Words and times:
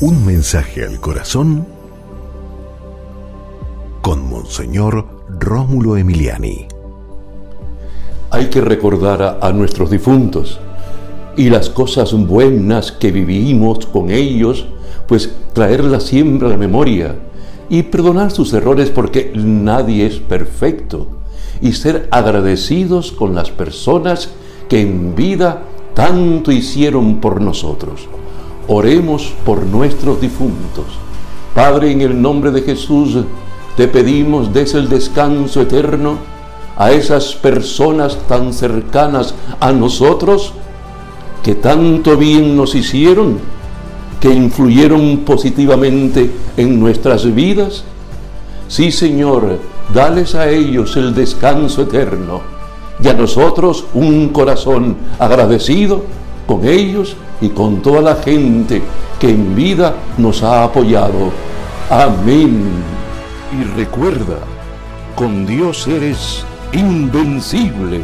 Un 0.00 0.26
mensaje 0.26 0.84
al 0.84 0.98
corazón 1.00 1.64
con 4.02 4.28
Monseñor 4.28 5.06
Rómulo 5.38 5.96
Emiliani. 5.96 6.66
Hay 8.30 8.46
que 8.46 8.60
recordar 8.60 9.38
a, 9.40 9.52
nuestros 9.52 9.90
difuntos 9.90 10.58
y 11.36 11.48
las 11.48 11.70
cosas 11.70 12.12
buenas 12.12 12.90
que 12.90 13.12
vivimos 13.12 13.86
con 13.86 14.10
ellos, 14.10 14.66
pues 15.06 15.32
traerlas 15.52 16.02
siempre 16.02 16.48
a 16.48 16.50
la 16.50 16.56
memoria 16.56 17.14
y 17.68 17.84
perdonar 17.84 18.32
sus 18.32 18.52
errores 18.52 18.90
porque 18.90 19.30
nadie 19.36 20.06
es 20.06 20.16
perfecto 20.18 21.06
y 21.60 21.72
ser 21.72 22.08
agradecidos 22.10 23.12
con 23.12 23.36
las 23.36 23.52
personas 23.52 24.30
que 24.68 24.80
en 24.80 25.14
vida 25.14 25.62
tanto 25.94 26.50
hicieron 26.50 27.20
por 27.20 27.40
nosotros. 27.40 28.08
Oremos 28.66 29.32
por 29.44 29.64
nuestros 29.64 30.20
difuntos. 30.20 30.86
Padre, 31.54 31.92
en 31.92 32.00
el 32.00 32.20
nombre 32.20 32.50
de 32.50 32.62
Jesús, 32.62 33.18
te 33.76 33.88
pedimos 33.88 34.52
des 34.52 34.74
el 34.74 34.88
descanso 34.88 35.60
eterno 35.60 36.18
a 36.76 36.92
esas 36.92 37.34
personas 37.34 38.18
tan 38.26 38.52
cercanas 38.52 39.34
a 39.60 39.72
nosotros 39.72 40.52
que 41.42 41.54
tanto 41.54 42.16
bien 42.16 42.56
nos 42.56 42.74
hicieron, 42.74 43.38
que 44.20 44.32
influyeron 44.32 45.18
positivamente 45.18 46.30
en 46.56 46.80
nuestras 46.80 47.32
vidas. 47.34 47.84
Sí, 48.66 48.90
Señor, 48.90 49.58
dales 49.92 50.34
a 50.34 50.48
ellos 50.48 50.96
el 50.96 51.14
descanso 51.14 51.82
eterno 51.82 52.40
y 53.02 53.08
a 53.08 53.12
nosotros 53.14 53.84
un 53.92 54.30
corazón 54.30 54.96
agradecido 55.18 56.02
con 56.46 56.66
ellos 56.66 57.16
y 57.40 57.48
con 57.48 57.82
toda 57.82 58.00
la 58.00 58.16
gente 58.16 58.82
que 59.18 59.30
en 59.30 59.54
vida 59.54 59.94
nos 60.18 60.42
ha 60.42 60.64
apoyado. 60.64 61.30
Amén. 61.90 62.62
Y 63.52 63.64
recuerda, 63.76 64.38
con 65.14 65.46
Dios 65.46 65.86
eres 65.86 66.44
invencible. 66.72 68.00